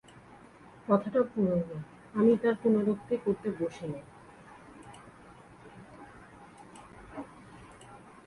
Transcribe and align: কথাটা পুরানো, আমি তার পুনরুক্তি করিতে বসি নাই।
কথাটা 0.87 1.21
পুরানো, 1.31 1.77
আমি 2.13 2.31
তার 2.37 2.55
পুনরুক্তি 2.61 3.15
করিতে 3.17 3.49
বসি 3.59 3.85
নাই। 3.87 4.05